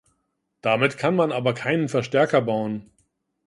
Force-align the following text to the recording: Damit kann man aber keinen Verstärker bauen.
Damit 0.61 0.97
kann 0.97 1.15
man 1.15 1.31
aber 1.31 1.53
keinen 1.53 1.87
Verstärker 1.87 2.41
bauen. 2.41 2.89